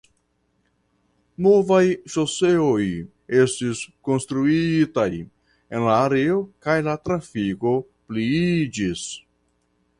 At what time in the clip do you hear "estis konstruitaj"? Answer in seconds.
3.43-5.07